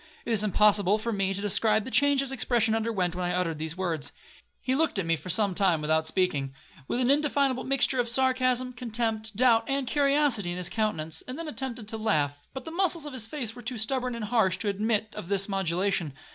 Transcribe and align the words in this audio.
It 0.25 0.31
is 0.33 0.43
impossible 0.43 0.97
for 0.97 1.13
me 1.13 1.31
to 1.31 1.41
describe 1.41 1.85
the 1.85 1.91
change 1.91 2.21
his 2.21 2.31
expression 2.31 2.73
underwent 2.73 3.13
while 3.13 3.25
I 3.31 3.35
uttered 3.37 3.59
these 3.59 3.77
words. 3.77 4.11
He 4.59 4.73
looked 4.73 4.97
at 4.97 5.05
me 5.05 5.15
for 5.15 5.29
some 5.29 5.53
time 5.53 5.79
without 5.79 6.07
speaking, 6.07 6.55
with 6.87 6.99
an 7.01 7.11
indefinable 7.11 7.65
mixture 7.65 7.99
of 7.99 8.09
sarcasm, 8.09 8.73
contempt, 8.73 9.35
doubt, 9.35 9.63
and 9.69 9.85
curiosity 9.85 10.49
in 10.49 10.57
his 10.57 10.69
countenance, 10.69 11.21
and 11.27 11.37
then 11.37 11.47
attempted 11.47 11.87
to 11.89 11.97
laugh, 11.97 12.47
but 12.51 12.65
the 12.65 12.71
muscles 12.71 13.05
of 13.05 13.13
his 13.13 13.27
face 13.27 13.55
were 13.55 13.61
too 13.61 13.77
stubborn 13.77 14.15
and 14.15 14.25
harsh 14.25 14.57
to 14.57 14.69
admit 14.69 15.13
of 15.15 15.29
this 15.29 15.47
modulation. 15.47 16.13